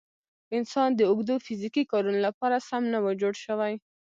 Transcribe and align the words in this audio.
انسان 0.57 0.89
د 0.95 1.01
اوږدو 1.11 1.35
فیزیکي 1.45 1.83
کارونو 1.91 2.19
لپاره 2.27 2.65
سم 2.69 2.83
نه 2.93 2.99
و 3.03 3.07
جوړ 3.21 3.33
شوی. 3.45 3.73